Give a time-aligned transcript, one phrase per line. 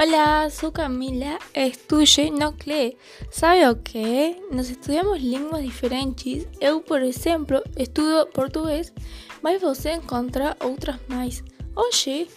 [0.00, 2.96] Olá, sou Camila, estude no CLE.
[3.32, 4.36] Sabe o que?
[4.52, 6.46] Nós estudamos línguas diferentes.
[6.60, 8.92] Eu, por exemplo, estudo português,
[9.42, 11.42] mas você encontra outras mais.
[11.74, 12.28] Hoje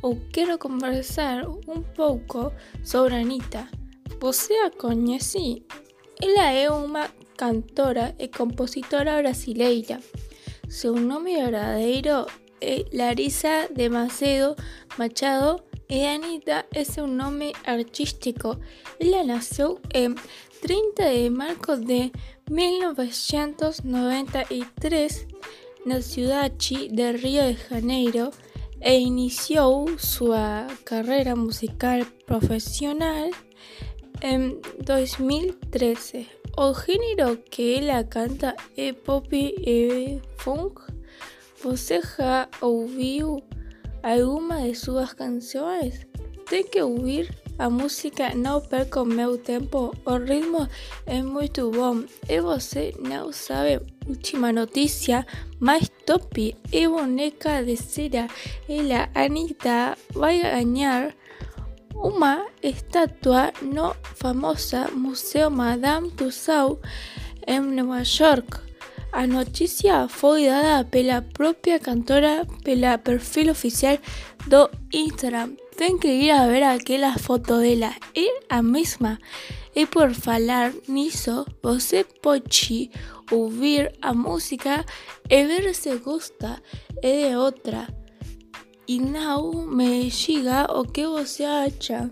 [0.00, 2.52] eu quero conversar um pouco
[2.84, 3.66] sobre Anitta.
[4.20, 5.64] Você a conhece?
[6.22, 9.98] Ela é uma cantora e compositora brasileira.
[10.68, 12.26] Seu nome verdadeiro
[12.60, 14.54] é Larissa de Macedo
[14.96, 18.60] Machado y Anita es un nombre artístico.
[18.98, 20.16] Ella nació el
[20.60, 22.12] 30 de marzo de
[22.50, 25.26] 1993
[25.84, 28.32] en la ciudad de Río de Janeiro
[28.80, 30.34] e inició su
[30.84, 33.30] carrera musical profesional
[34.20, 36.28] en 2013.
[36.56, 40.80] El género que ella canta es pop y funk.
[41.62, 43.42] Você já ouviu
[44.02, 46.06] alguma de suas canções?
[46.48, 49.94] Tem que ouvir a música Não Perca o Meu Tempo.
[50.06, 50.68] O ritmo
[51.06, 52.04] é muito bom.
[52.28, 55.26] E você não sabe última notícia
[55.60, 58.28] mais top e boneca de cera.
[58.68, 61.14] Ela, Anitta, vai ganhar
[61.94, 66.80] uma estátua no famoso Museu Madame Tussauds
[67.46, 68.67] em Nova York.
[69.12, 73.98] A noticia foi dada pela própria cantora pela perfil oficial
[74.46, 75.56] do Instagram.
[75.76, 79.18] Ten que ir a ver aquela foto dela, é a mesma.
[79.74, 82.90] E por falar nisso, você pode
[83.30, 84.84] ouvir a música
[85.30, 86.60] e ver se gosta
[87.02, 87.88] é de outra.
[88.86, 92.10] E não me diga o que você acha.